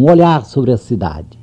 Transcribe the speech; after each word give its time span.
Um 0.00 0.10
olhar 0.10 0.46
sobre 0.46 0.72
a 0.72 0.78
cidade. 0.78 1.38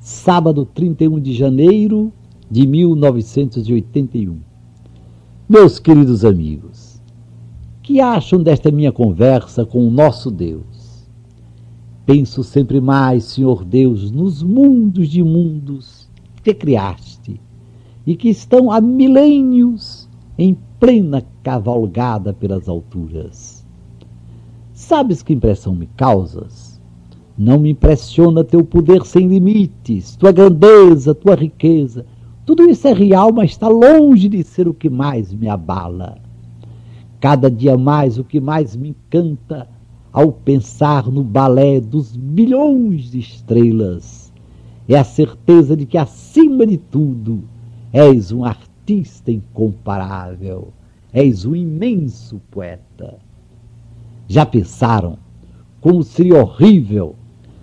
Sábado 0.00 0.66
31 0.66 1.20
de 1.20 1.32
janeiro 1.32 2.12
de 2.50 2.66
1981. 2.66 4.40
Meus 5.48 5.78
queridos 5.78 6.24
amigos, 6.24 7.00
que 7.80 8.00
acham 8.00 8.42
desta 8.42 8.72
minha 8.72 8.90
conversa 8.90 9.64
com 9.64 9.86
o 9.86 9.90
nosso 9.90 10.32
Deus? 10.32 11.06
Penso 12.04 12.42
sempre 12.42 12.80
mais, 12.80 13.22
Senhor 13.22 13.64
Deus, 13.64 14.10
nos 14.10 14.42
mundos 14.42 15.08
de 15.08 15.22
mundos 15.22 16.10
que 16.42 16.52
criaste 16.52 17.40
e 18.04 18.16
que 18.16 18.30
estão 18.30 18.72
há 18.72 18.80
milênios 18.80 20.08
em 20.36 20.58
plena 20.80 21.24
cavalgada 21.40 22.32
pelas 22.32 22.68
alturas. 22.68 23.64
Sabes 24.72 25.22
que 25.22 25.32
impressão 25.32 25.72
me 25.72 25.86
causas? 25.96 26.71
Não 27.36 27.58
me 27.58 27.70
impressiona 27.70 28.44
teu 28.44 28.62
poder 28.62 29.04
sem 29.06 29.26
limites, 29.26 30.16
tua 30.16 30.32
grandeza, 30.32 31.14
tua 31.14 31.34
riqueza. 31.34 32.04
Tudo 32.44 32.68
isso 32.68 32.86
é 32.86 32.92
real, 32.92 33.32
mas 33.32 33.50
está 33.50 33.68
longe 33.68 34.28
de 34.28 34.42
ser 34.42 34.68
o 34.68 34.74
que 34.74 34.90
mais 34.90 35.32
me 35.32 35.48
abala. 35.48 36.18
Cada 37.20 37.50
dia 37.50 37.78
mais 37.78 38.18
o 38.18 38.24
que 38.24 38.40
mais 38.40 38.76
me 38.76 38.90
encanta 38.90 39.68
ao 40.12 40.30
pensar 40.30 41.06
no 41.06 41.22
balé 41.22 41.80
dos 41.80 42.16
bilhões 42.16 43.10
de 43.10 43.20
estrelas 43.20 44.32
é 44.88 44.98
a 44.98 45.04
certeza 45.04 45.76
de 45.76 45.86
que, 45.86 45.96
acima 45.96 46.66
de 46.66 46.76
tudo, 46.76 47.44
és 47.92 48.32
um 48.32 48.44
artista 48.44 49.30
incomparável, 49.30 50.68
és 51.12 51.44
um 51.44 51.54
imenso 51.54 52.40
poeta. 52.50 53.18
Já 54.28 54.44
pensaram 54.44 55.18
como 55.80 56.02
seria 56.02 56.42
horrível 56.42 57.14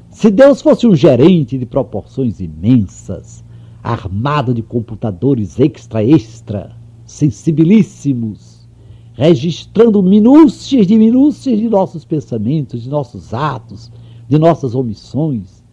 se 0.09 0.31
Deus 0.31 0.62
fosse 0.62 0.88
um 0.88 0.95
gerente 0.95 1.58
de 1.58 1.66
proporções 1.66 2.40
imensas, 2.40 3.44
armado 3.84 4.53
de 4.53 4.64
computadores 4.64 5.59
extra-extra, 5.59 6.75
sensibilíssimos, 7.06 8.67
registrando 9.14 10.02
minúcias 10.02 10.88
de 10.88 10.97
minúcias 10.97 11.59
de 11.59 11.69
nossos 11.69 12.03
pensamentos, 12.06 12.81
de 12.81 12.89
nossos 12.89 13.34
atos, 13.34 13.92
de 14.28 14.39
nossas 14.39 14.73
omissões. 14.73 15.64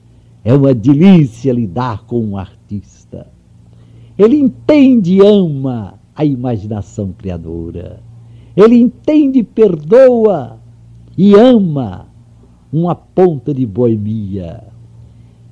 É 0.45 0.53
uma 0.53 0.75
delícia 0.75 1.53
lidar 1.53 2.05
com 2.05 2.23
um 2.23 2.37
artista. 2.37 3.33
Ele 4.19 4.37
entende 4.37 5.17
e 5.17 5.21
ama 5.21 5.99
a 6.15 6.25
imaginação 6.25 7.13
criadora. 7.17 8.03
Ele 8.57 8.77
entende 8.77 9.41
e 9.41 9.45
perdoa 9.45 10.59
e 11.17 11.35
ama 11.35 12.07
uma 12.81 12.95
ponta 12.95 13.55
de 13.55 13.65
boemia. 13.65 14.65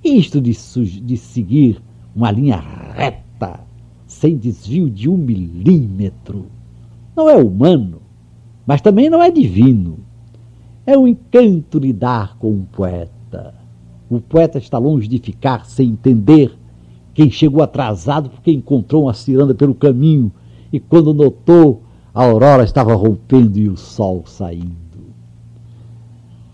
Isto 0.04 0.40
de, 0.40 0.52
de 0.52 1.16
seguir 1.16 1.80
uma 2.14 2.30
linha 2.30 2.56
reta, 2.56 3.60
sem 4.06 4.36
desvio 4.36 4.90
de 4.90 5.08
um 5.08 5.16
milímetro, 5.16 6.46
não 7.16 7.28
é 7.28 7.36
humano, 7.36 8.02
mas 8.66 8.80
também 8.80 9.08
não 9.08 9.22
é 9.22 9.30
divino. 9.30 10.00
É 10.86 10.98
um 10.98 11.08
encanto 11.08 11.78
lidar 11.78 12.36
com 12.36 12.50
um 12.50 12.64
poeta. 12.64 13.54
O 14.10 14.20
poeta 14.20 14.58
está 14.58 14.76
longe 14.76 15.08
de 15.08 15.18
ficar 15.18 15.64
sem 15.64 15.88
entender 15.88 16.54
quem 17.14 17.30
chegou 17.30 17.62
atrasado 17.62 18.28
porque 18.28 18.50
encontrou 18.50 19.04
uma 19.04 19.14
ciranda 19.14 19.54
pelo 19.54 19.74
caminho 19.74 20.30
e 20.70 20.78
quando 20.78 21.14
notou 21.14 21.82
a 22.12 22.24
aurora 22.24 22.64
estava 22.64 22.94
rompendo 22.94 23.58
e 23.58 23.68
o 23.68 23.76
sol 23.76 24.24
saindo. 24.26 24.83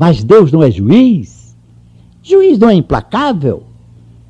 Mas 0.00 0.24
Deus 0.24 0.50
não 0.50 0.62
é 0.62 0.70
juiz? 0.70 1.54
Juiz 2.22 2.58
não 2.58 2.70
é 2.70 2.74
implacável? 2.74 3.64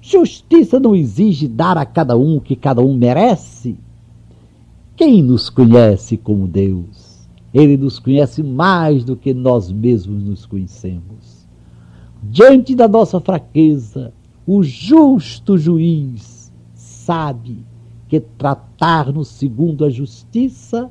Justiça 0.01 0.81
não 0.81 0.97
exige 0.97 1.47
dar 1.47 1.79
a 1.79 1.87
cada 1.87 2.17
um 2.17 2.39
o 2.39 2.41
que 2.41 2.57
cada 2.57 2.83
um 2.83 2.93
merece? 2.93 3.79
Quem 4.97 5.23
nos 5.23 5.49
conhece 5.49 6.17
como 6.17 6.49
Deus? 6.49 7.25
Ele 7.55 7.77
nos 7.77 8.01
conhece 8.01 8.43
mais 8.43 9.05
do 9.05 9.15
que 9.15 9.33
nós 9.33 9.71
mesmos 9.71 10.25
nos 10.25 10.45
conhecemos. 10.45 11.47
Diante 12.21 12.75
da 12.75 12.89
nossa 12.89 13.21
fraqueza, 13.21 14.13
o 14.45 14.65
justo 14.65 15.57
juiz 15.57 16.53
sabe 16.75 17.65
que 18.09 18.19
tratar-nos 18.19 19.29
segundo 19.29 19.85
a 19.85 19.89
justiça 19.89 20.91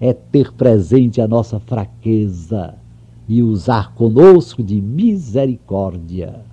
é 0.00 0.14
ter 0.14 0.50
presente 0.50 1.20
a 1.20 1.28
nossa 1.28 1.60
fraqueza 1.60 2.82
e 3.28 3.42
usar 3.42 3.94
conosco 3.94 4.62
de 4.62 4.80
misericórdia. 4.80 6.44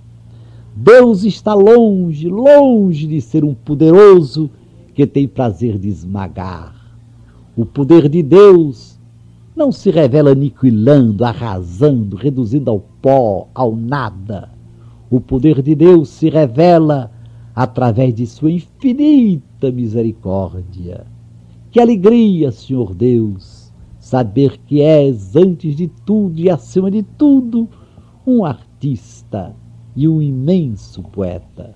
Deus 0.74 1.24
está 1.24 1.52
longe, 1.52 2.28
longe 2.28 3.06
de 3.06 3.20
ser 3.20 3.44
um 3.44 3.54
poderoso 3.54 4.50
que 4.94 5.06
tem 5.06 5.28
prazer 5.28 5.78
de 5.78 5.88
esmagar. 5.88 6.74
O 7.54 7.66
poder 7.66 8.08
de 8.08 8.22
Deus 8.22 8.98
não 9.54 9.70
se 9.70 9.90
revela 9.90 10.30
aniquilando, 10.30 11.24
arrasando, 11.24 12.16
reduzindo 12.16 12.70
ao 12.70 12.80
pó, 12.80 13.48
ao 13.54 13.76
nada. 13.76 14.48
O 15.10 15.20
poder 15.20 15.60
de 15.60 15.74
Deus 15.74 16.08
se 16.08 16.30
revela 16.30 17.12
através 17.54 18.14
de 18.14 18.26
sua 18.26 18.50
infinita 18.50 19.70
misericórdia. 19.70 21.04
Que 21.70 21.78
alegria, 21.78 22.50
Senhor 22.50 22.94
Deus, 22.94 23.61
saber 24.12 24.58
que 24.66 24.82
és, 24.82 25.34
antes 25.34 25.74
de 25.74 25.88
tudo 25.88 26.38
e 26.38 26.50
acima 26.50 26.90
de 26.90 27.02
tudo, 27.02 27.66
um 28.26 28.44
artista 28.44 29.56
e 29.96 30.06
um 30.06 30.20
imenso 30.20 31.02
poeta. 31.02 31.74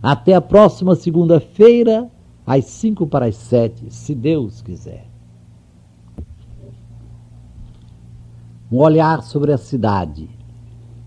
Até 0.00 0.32
a 0.32 0.40
próxima 0.40 0.94
segunda-feira, 0.94 2.08
às 2.46 2.66
cinco 2.66 3.04
para 3.04 3.26
as 3.26 3.34
sete, 3.34 3.92
se 3.92 4.14
Deus 4.14 4.62
quiser. 4.62 5.08
Um 8.70 8.78
olhar 8.78 9.24
sobre 9.24 9.52
a 9.52 9.58
cidade 9.58 10.30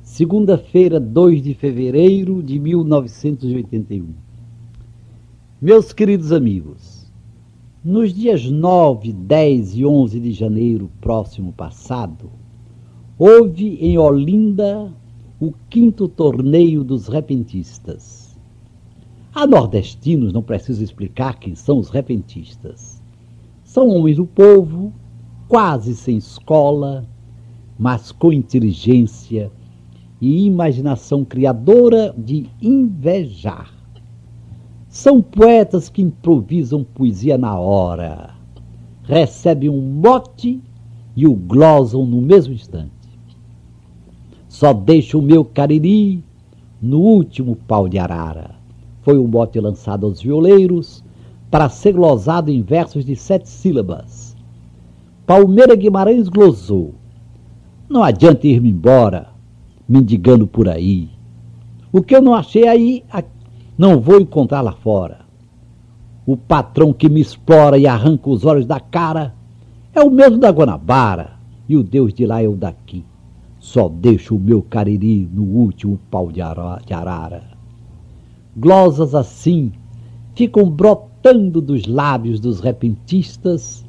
segunda-feira, 0.02 1.00
2 1.00 1.42
de 1.42 1.54
fevereiro 1.54 2.44
de 2.44 2.60
1981. 2.60 4.10
Meus 5.62 5.94
queridos 5.94 6.34
amigos, 6.34 6.93
nos 7.84 8.14
dias 8.14 8.50
9, 8.50 9.12
10 9.12 9.76
e 9.76 9.86
11 9.86 10.18
de 10.18 10.32
janeiro 10.32 10.90
próximo 11.02 11.52
passado, 11.52 12.32
houve 13.20 13.76
em 13.82 13.98
Olinda 13.98 14.90
o 15.38 15.52
quinto 15.70 16.08
torneio 16.08 16.82
dos 16.82 17.10
repentistas. 17.10 18.38
A 19.36 19.46
nordestinos 19.46 20.32
não 20.32 20.42
preciso 20.42 20.82
explicar 20.82 21.38
quem 21.38 21.56
são 21.56 21.78
os 21.78 21.90
repentistas. 21.90 23.02
São 23.66 23.90
homens 23.90 24.16
do 24.16 24.26
povo, 24.26 24.94
quase 25.50 25.94
sem 25.94 26.16
escola, 26.16 27.06
mas 27.78 28.14
com 28.14 28.32
inteligência 28.32 29.52
e 30.22 30.46
imaginação 30.46 31.26
criadora 31.26 32.16
de 32.18 32.50
invejar. 32.62 33.74
São 34.94 35.24
poetas 35.24 35.90
que 35.90 36.04
improvisam 36.04 36.84
poesia 36.84 37.36
na 37.36 37.58
hora, 37.58 38.36
recebem 39.02 39.68
um 39.68 39.82
mote 39.82 40.62
e 41.16 41.26
o 41.26 41.34
glosam 41.34 42.06
no 42.06 42.22
mesmo 42.22 42.54
instante. 42.54 42.92
Só 44.48 44.72
deixo 44.72 45.18
o 45.18 45.22
meu 45.24 45.44
cariri 45.44 46.24
no 46.80 47.00
último 47.00 47.56
pau 47.68 47.90
de 47.90 47.98
arara. 47.98 48.52
Foi 49.02 49.18
um 49.18 49.28
mote 49.28 49.60
lançado 49.60 50.06
aos 50.06 50.22
violeiros 50.22 51.04
para 51.50 51.70
ser 51.70 51.94
glosado 51.94 52.52
em 52.52 52.62
versos 52.62 53.04
de 53.04 53.16
sete 53.16 53.50
sílabas. 53.50 54.38
Palmeira 55.26 55.76
Guimarães 55.76 56.30
glosou. 56.30 56.94
Não 57.90 58.04
adianta 58.04 58.46
ir-me 58.46 58.70
embora 58.70 59.30
mendigando 59.90 60.46
por 60.46 60.70
aí. 60.70 61.10
O 61.92 62.04
que 62.04 62.16
eu 62.16 62.22
não 62.22 62.36
achei 62.36 62.68
aí, 62.68 63.04
não 63.78 64.00
vou 64.00 64.20
encontrar 64.20 64.62
lá 64.62 64.72
fora. 64.72 65.20
O 66.26 66.38
patrão 66.38 66.94
que 66.94 67.10
me 67.10 67.20
explora 67.20 67.78
e 67.78 67.88
arranca 67.88 68.30
os 68.30 68.46
olhos 68.46 68.66
da 68.66 68.80
cara 68.80 69.34
é 69.94 70.02
o 70.02 70.10
mesmo 70.10 70.38
da 70.38 70.50
Guanabara, 70.50 71.34
e 71.68 71.76
o 71.76 71.84
Deus 71.84 72.14
de 72.14 72.26
lá 72.26 72.42
é 72.42 72.48
o 72.48 72.56
daqui. 72.56 73.06
Só 73.60 73.88
deixo 73.88 74.36
o 74.36 74.40
meu 74.40 74.62
cariri 74.62 75.30
no 75.32 75.44
último 75.44 76.00
pau 76.12 76.32
de 76.32 76.42
arara. 76.42 77.44
Glosas 78.56 79.16
assim 79.16 79.72
ficam 80.36 80.70
brotando 80.70 81.62
dos 81.62 81.86
lábios 81.86 82.40
dos 82.40 82.60
repentistas, 82.60 83.86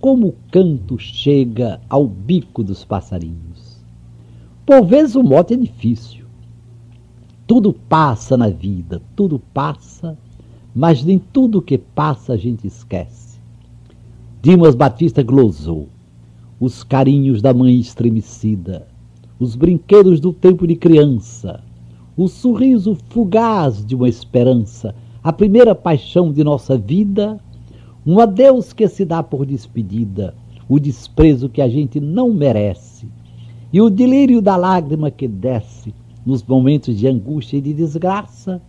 como 0.00 0.28
o 0.28 0.34
canto 0.50 0.98
chega 0.98 1.80
ao 1.88 2.06
bico 2.06 2.64
dos 2.64 2.84
passarinhos. 2.84 3.80
Por 4.66 4.84
vezes 4.84 5.14
o 5.14 5.22
mote 5.22 5.54
é 5.54 5.56
difícil. 5.56 6.21
Tudo 7.46 7.72
passa 7.72 8.36
na 8.36 8.48
vida, 8.48 9.02
tudo 9.16 9.40
passa, 9.52 10.16
mas 10.74 11.04
nem 11.04 11.18
tudo 11.18 11.60
que 11.60 11.76
passa 11.76 12.34
a 12.34 12.36
gente 12.36 12.66
esquece. 12.66 13.40
Dimas 14.40 14.74
Batista 14.74 15.22
glosou 15.22 15.88
os 16.60 16.84
carinhos 16.84 17.42
da 17.42 17.52
mãe 17.52 17.78
estremecida, 17.80 18.86
os 19.38 19.56
brinquedos 19.56 20.20
do 20.20 20.32
tempo 20.32 20.66
de 20.66 20.76
criança, 20.76 21.60
o 22.16 22.28
sorriso 22.28 22.96
fugaz 23.08 23.84
de 23.84 23.96
uma 23.96 24.08
esperança, 24.08 24.94
a 25.24 25.32
primeira 25.32 25.74
paixão 25.74 26.32
de 26.32 26.44
nossa 26.44 26.78
vida, 26.78 27.40
um 28.06 28.20
adeus 28.20 28.72
que 28.72 28.86
se 28.86 29.04
dá 29.04 29.22
por 29.22 29.44
despedida, 29.44 30.34
o 30.68 30.78
desprezo 30.78 31.48
que 31.48 31.60
a 31.60 31.68
gente 31.68 31.98
não 31.98 32.32
merece, 32.32 33.08
e 33.72 33.80
o 33.80 33.90
delírio 33.90 34.40
da 34.40 34.56
lágrima 34.56 35.10
que 35.10 35.26
desce 35.26 35.92
nos 36.24 36.42
momentos 36.42 36.96
de 36.96 37.06
angústia 37.08 37.58
e 37.58 37.60
de 37.60 37.72
desgraça. 37.72 38.62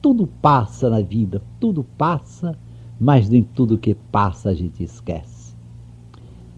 Tudo 0.00 0.26
passa 0.26 0.88
na 0.88 1.00
vida, 1.00 1.42
tudo 1.58 1.84
passa, 1.96 2.58
mas 2.98 3.28
nem 3.28 3.42
tudo 3.42 3.78
que 3.78 3.94
passa 3.94 4.50
a 4.50 4.54
gente 4.54 4.82
esquece. 4.82 5.54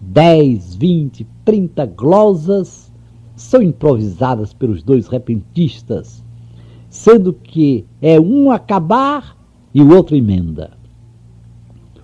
Dez, 0.01 0.75
vinte, 0.75 1.27
trinta 1.43 1.85
glosas 1.85 2.91
são 3.35 3.61
improvisadas 3.61 4.53
pelos 4.53 4.83
dois 4.83 5.07
repentistas, 5.07 6.23
sendo 6.89 7.33
que 7.33 7.85
é 8.01 8.19
um 8.19 8.51
acabar 8.51 9.37
e 9.73 9.81
o 9.81 9.93
outro 9.95 10.15
emenda. 10.15 10.77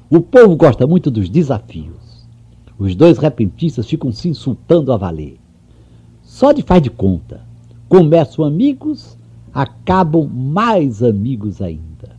O 0.10 0.22
povo 0.22 0.56
gosta 0.56 0.86
muito 0.86 1.10
dos 1.10 1.30
desafios. 1.30 2.28
Os 2.78 2.96
dois 2.96 3.18
repentistas 3.18 3.88
ficam 3.88 4.12
se 4.12 4.30
insultando 4.30 4.92
a 4.92 4.98
valer. 4.98 5.40
Só 6.22 6.52
de 6.52 6.62
faz 6.62 6.82
de 6.82 6.90
conta. 6.90 7.42
Começam 7.88 8.44
amigos, 8.44 9.18
acabam 9.54 10.28
mais 10.28 11.04
amigos 11.04 11.62
ainda. 11.62 12.16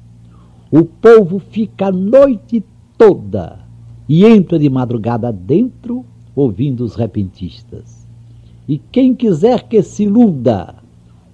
O 0.70 0.84
povo 0.84 1.38
fica 1.38 1.86
a 1.86 1.92
noite 1.92 2.64
toda 2.96 3.60
e 4.08 4.24
entra 4.24 4.58
de 4.58 4.70
madrugada 4.70 5.32
dentro 5.32 6.04
ouvindo 6.34 6.84
os 6.84 6.94
repentistas. 6.94 8.06
E 8.68 8.78
quem 8.78 9.14
quiser 9.14 9.64
que 9.64 9.82
se 9.82 10.04
iluda, 10.04 10.74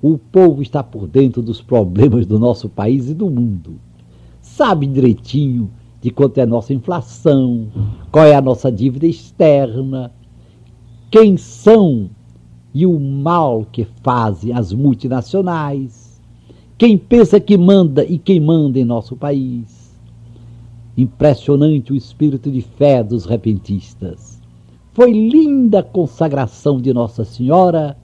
o 0.00 0.16
povo 0.16 0.62
está 0.62 0.82
por 0.82 1.06
dentro 1.06 1.42
dos 1.42 1.60
problemas 1.60 2.26
do 2.26 2.38
nosso 2.38 2.68
país 2.68 3.08
e 3.08 3.14
do 3.14 3.28
mundo. 3.30 3.74
Sabe 4.40 4.86
direitinho 4.86 5.70
de 6.00 6.10
quanto 6.10 6.38
é 6.38 6.42
a 6.42 6.46
nossa 6.46 6.72
inflação, 6.72 7.68
qual 8.10 8.24
é 8.24 8.34
a 8.34 8.40
nossa 8.40 8.72
dívida 8.72 9.06
externa, 9.06 10.10
quem 11.10 11.36
são 11.36 12.10
e 12.74 12.86
o 12.86 12.98
mal 12.98 13.66
que 13.70 13.86
fazem 14.02 14.52
as 14.52 14.72
multinacionais, 14.72 16.20
quem 16.78 16.96
pensa 16.96 17.38
que 17.38 17.56
manda 17.56 18.04
e 18.04 18.18
quem 18.18 18.40
manda 18.40 18.78
em 18.78 18.84
nosso 18.84 19.16
país. 19.16 19.92
Impressionante 20.96 21.92
o 21.92 21.96
espírito 21.96 22.50
de 22.50 22.60
fé 22.60 23.02
dos 23.02 23.24
repentistas. 23.24 24.40
Foi 24.92 25.12
linda 25.12 25.78
a 25.78 25.82
consagração 25.82 26.80
de 26.80 26.92
Nossa 26.92 27.24
Senhora 27.24 27.96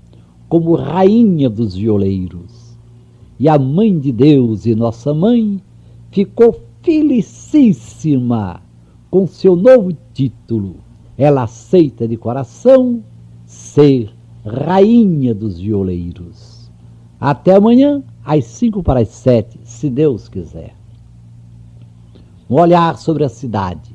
como 0.49 0.75
rainha 0.75 1.51
dos 1.51 1.75
violeiros. 1.75 2.77
E 3.39 3.49
a 3.49 3.59
mãe 3.59 3.99
de 3.99 4.11
Deus 4.11 4.65
e 4.67 4.75
nossa 4.75 5.13
mãe 5.13 5.61
ficou 6.11 6.61
felicíssima 6.83 8.63
com 9.11 9.27
seu 9.27 9.55
novo 9.55 9.95
título. 10.15 10.77
Ela 11.17 11.43
aceita 11.45 12.09
de 12.09 12.17
coração 12.17 13.03
ser 13.45 14.11
rainha 14.49 15.35
dos 15.35 15.59
violeiros. 15.59 16.71
Até 17.21 17.55
amanhã, 17.55 18.03
às 18.25 18.45
cinco 18.45 18.83
para 18.83 19.01
as 19.01 19.09
sete, 19.09 19.59
se 19.65 19.91
Deus 19.91 20.29
quiser. 20.29 20.75
Um 22.49 22.55
olhar 22.55 22.97
sobre 22.97 23.25
a 23.25 23.29
cidade. 23.29 23.95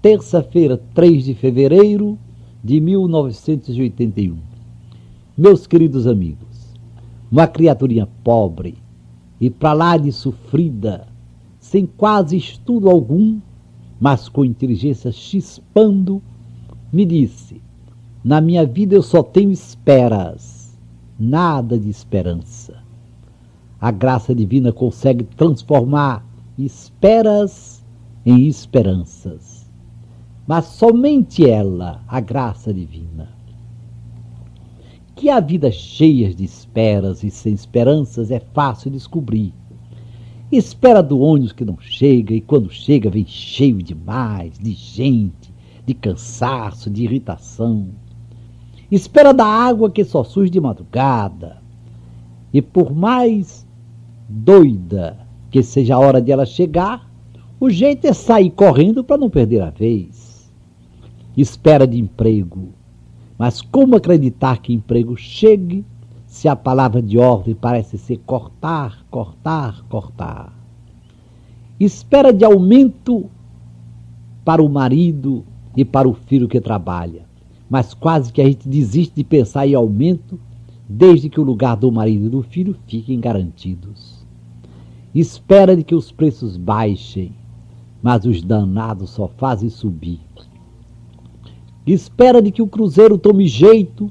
Terça-feira, 0.00 0.80
3 0.94 1.24
de 1.24 1.34
fevereiro 1.34 2.18
de 2.62 2.80
1981. 2.80 4.36
Meus 5.36 5.66
queridos 5.66 6.06
amigos, 6.06 6.74
uma 7.30 7.46
criaturinha 7.46 8.06
pobre 8.22 8.78
e 9.40 9.50
para 9.50 9.72
lá 9.72 9.96
de 9.96 10.12
sofrida, 10.12 11.08
sem 11.58 11.86
quase 11.86 12.36
estudo 12.36 12.88
algum, 12.88 13.40
mas 13.98 14.28
com 14.28 14.44
inteligência 14.44 15.10
chispando, 15.10 16.22
me 16.92 17.04
disse: 17.04 17.60
Na 18.24 18.40
minha 18.40 18.64
vida 18.64 18.94
eu 18.94 19.02
só 19.02 19.22
tenho 19.22 19.50
esperas, 19.50 20.76
nada 21.18 21.78
de 21.78 21.90
esperança. 21.90 22.82
A 23.78 23.90
graça 23.90 24.34
divina 24.34 24.72
consegue 24.72 25.24
transformar 25.24 26.24
esperas 26.56 27.84
em 28.24 28.46
esperanças. 28.46 29.70
Mas 30.46 30.64
somente 30.64 31.48
ela, 31.48 32.02
a 32.08 32.18
graça 32.20 32.72
divina. 32.72 33.28
Que 35.14 35.28
a 35.28 35.38
vida 35.38 35.70
cheia 35.70 36.34
de 36.34 36.44
esperas 36.44 37.22
e 37.22 37.30
sem 37.30 37.52
esperanças 37.52 38.30
é 38.30 38.40
fácil 38.40 38.90
descobrir 38.90 39.52
espera 40.56 41.02
do 41.02 41.20
ônibus 41.20 41.52
que 41.52 41.64
não 41.64 41.78
chega, 41.78 42.34
e 42.34 42.40
quando 42.40 42.70
chega 42.70 43.10
vem 43.10 43.26
cheio 43.26 43.82
demais, 43.82 44.58
de 44.58 44.72
gente, 44.72 45.52
de 45.84 45.94
cansaço, 45.94 46.90
de 46.90 47.04
irritação. 47.04 47.88
Espera 48.94 49.34
da 49.34 49.44
água 49.44 49.90
que 49.90 50.04
só 50.04 50.22
surge 50.22 50.52
de 50.52 50.60
madrugada. 50.60 51.60
E 52.52 52.62
por 52.62 52.94
mais 52.94 53.66
doida 54.28 55.18
que 55.50 55.64
seja 55.64 55.96
a 55.96 55.98
hora 55.98 56.22
de 56.22 56.30
ela 56.30 56.46
chegar, 56.46 57.10
o 57.58 57.68
jeito 57.68 58.06
é 58.06 58.12
sair 58.12 58.50
correndo 58.50 59.02
para 59.02 59.18
não 59.18 59.28
perder 59.28 59.62
a 59.62 59.70
vez. 59.70 60.48
Espera 61.36 61.88
de 61.88 61.98
emprego. 61.98 62.68
Mas 63.36 63.60
como 63.60 63.96
acreditar 63.96 64.58
que 64.58 64.72
emprego 64.72 65.16
chegue 65.16 65.84
se 66.24 66.46
a 66.46 66.54
palavra 66.54 67.02
de 67.02 67.18
ordem 67.18 67.52
parece 67.52 67.98
ser 67.98 68.18
cortar, 68.18 69.04
cortar, 69.10 69.82
cortar. 69.88 70.52
Espera 71.80 72.32
de 72.32 72.44
aumento 72.44 73.28
para 74.44 74.62
o 74.62 74.68
marido 74.68 75.44
e 75.76 75.84
para 75.84 76.08
o 76.08 76.14
filho 76.14 76.46
que 76.46 76.60
trabalha, 76.60 77.26
mas 77.74 77.92
quase 77.92 78.32
que 78.32 78.40
a 78.40 78.44
gente 78.44 78.68
desiste 78.68 79.16
de 79.16 79.24
pensar 79.24 79.66
em 79.66 79.74
aumento 79.74 80.38
desde 80.88 81.28
que 81.28 81.40
o 81.40 81.42
lugar 81.42 81.76
do 81.76 81.90
marido 81.90 82.26
e 82.26 82.28
do 82.28 82.40
filho 82.40 82.76
fiquem 82.86 83.18
garantidos. 83.18 84.24
Espera 85.12 85.74
de 85.74 85.82
que 85.82 85.92
os 85.92 86.12
preços 86.12 86.56
baixem, 86.56 87.34
mas 88.00 88.24
os 88.26 88.40
danados 88.42 89.10
só 89.10 89.26
fazem 89.26 89.68
subir. 89.70 90.20
Espera 91.84 92.40
de 92.40 92.52
que 92.52 92.62
o 92.62 92.68
cruzeiro 92.68 93.18
tome 93.18 93.48
jeito 93.48 94.08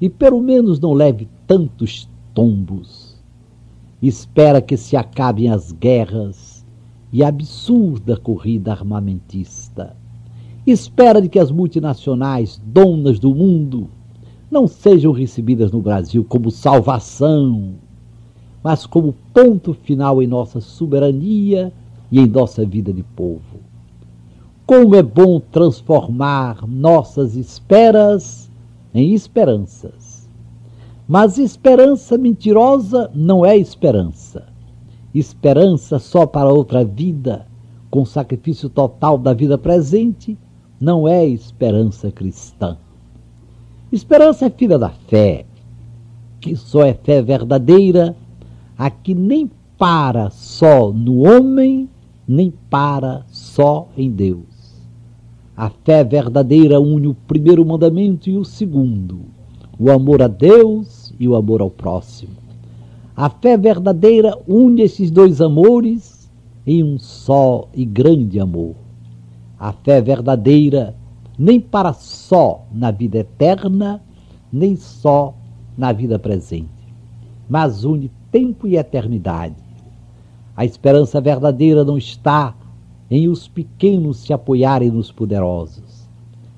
e 0.00 0.10
pelo 0.10 0.42
menos 0.42 0.80
não 0.80 0.92
leve 0.92 1.28
tantos 1.46 2.08
tombos. 2.34 3.22
Espera 4.02 4.60
que 4.60 4.76
se 4.76 4.96
acabem 4.96 5.48
as 5.48 5.70
guerras 5.70 6.66
e 7.12 7.22
a 7.22 7.28
absurda 7.28 8.16
corrida 8.16 8.72
armamentista. 8.72 9.96
Espera 10.66 11.20
de 11.20 11.28
que 11.28 11.38
as 11.38 11.50
multinacionais, 11.50 12.60
donas 12.64 13.18
do 13.18 13.34
mundo, 13.34 13.88
não 14.50 14.66
sejam 14.66 15.12
recebidas 15.12 15.72
no 15.72 15.80
Brasil 15.80 16.24
como 16.24 16.50
salvação, 16.50 17.74
mas 18.62 18.86
como 18.86 19.14
ponto 19.32 19.74
final 19.74 20.22
em 20.22 20.26
nossa 20.26 20.60
soberania 20.60 21.72
e 22.10 22.20
em 22.20 22.26
nossa 22.26 22.64
vida 22.64 22.92
de 22.92 23.02
povo. 23.02 23.60
Como 24.66 24.94
é 24.94 25.02
bom 25.02 25.38
transformar 25.38 26.66
nossas 26.66 27.36
esperas 27.36 28.50
em 28.94 29.12
esperanças 29.12 30.14
mas 31.06 31.36
esperança 31.36 32.16
mentirosa 32.16 33.10
não 33.14 33.44
é 33.44 33.56
esperança. 33.56 34.46
Esperança 35.14 35.98
só 35.98 36.26
para 36.26 36.52
outra 36.52 36.82
vida, 36.82 37.46
com 37.90 38.04
sacrifício 38.04 38.70
total 38.70 39.18
da 39.18 39.34
vida 39.34 39.58
presente, 39.58 40.36
não 40.84 41.08
é 41.08 41.26
esperança 41.26 42.12
cristã. 42.12 42.76
Esperança 43.90 44.44
é 44.44 44.50
filha 44.50 44.78
da 44.78 44.90
fé, 44.90 45.46
que 46.38 46.54
só 46.54 46.84
é 46.84 46.92
fé 46.92 47.22
verdadeira 47.22 48.14
a 48.76 48.90
que 48.90 49.14
nem 49.14 49.50
para 49.78 50.28
só 50.28 50.92
no 50.92 51.26
homem, 51.26 51.88
nem 52.28 52.52
para 52.68 53.24
só 53.28 53.88
em 53.96 54.10
Deus. 54.10 54.44
A 55.56 55.70
fé 55.70 56.04
verdadeira 56.04 56.78
une 56.78 57.08
o 57.08 57.14
primeiro 57.14 57.64
mandamento 57.64 58.28
e 58.28 58.36
o 58.36 58.44
segundo 58.44 59.20
o 59.78 59.90
amor 59.90 60.22
a 60.22 60.28
Deus 60.28 61.12
e 61.18 61.26
o 61.26 61.34
amor 61.34 61.60
ao 61.60 61.70
próximo. 61.70 62.32
A 63.16 63.28
fé 63.28 63.56
verdadeira 63.56 64.38
une 64.46 64.82
esses 64.82 65.10
dois 65.10 65.40
amores 65.40 66.30
em 66.66 66.82
um 66.82 66.98
só 66.98 67.68
e 67.74 67.84
grande 67.84 68.38
amor. 68.38 68.83
A 69.64 69.72
fé 69.72 69.98
verdadeira 69.98 70.94
nem 71.38 71.58
para 71.58 71.94
só 71.94 72.66
na 72.70 72.90
vida 72.90 73.20
eterna, 73.20 73.98
nem 74.52 74.76
só 74.76 75.34
na 75.74 75.90
vida 75.90 76.18
presente, 76.18 76.68
mas 77.48 77.82
une 77.82 78.10
tempo 78.30 78.66
e 78.66 78.76
eternidade. 78.76 79.54
A 80.54 80.66
esperança 80.66 81.18
verdadeira 81.18 81.82
não 81.82 81.96
está 81.96 82.54
em 83.10 83.26
os 83.26 83.48
pequenos 83.48 84.18
se 84.18 84.34
apoiarem 84.34 84.90
nos 84.90 85.10
poderosos. 85.10 86.06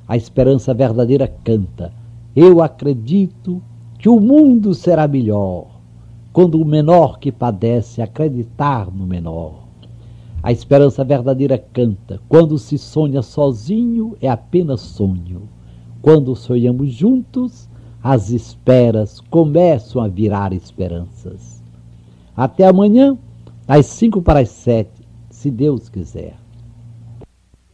A 0.09 0.17
esperança 0.17 0.75
verdadeira 0.75 1.33
canta: 1.45 1.93
eu 2.35 2.61
acredito 2.61 3.63
que 4.01 4.09
o 4.09 4.19
mundo 4.19 4.75
será 4.75 5.07
melhor 5.07 5.67
quando 6.33 6.61
o 6.61 6.65
menor 6.65 7.21
que 7.21 7.31
padece 7.31 8.03
acreditar 8.03 8.91
no 8.91 9.07
menor. 9.07 9.65
A 10.43 10.52
esperança 10.52 11.02
verdadeira 11.02 11.59
canta. 11.59 12.21
Quando 12.28 12.59
se 12.59 12.78
sonha 12.78 13.23
sozinho, 13.23 14.16
é 14.21 14.28
apenas 14.28 14.81
sonho. 14.81 15.49
Quando 16.00 16.37
sonhamos 16.37 16.93
juntos, 16.93 17.69
as 18.02 18.31
esperas 18.31 19.21
começam 19.21 20.00
a 20.00 20.07
virar 20.07 20.52
esperanças. 20.52 21.61
Até 22.37 22.66
amanhã, 22.66 23.19
às 23.66 23.87
cinco 23.87 24.23
para 24.23 24.40
as 24.40 24.50
sete, 24.50 25.02
se 25.28 25.50
Deus 25.50 25.88
quiser. 25.88 26.46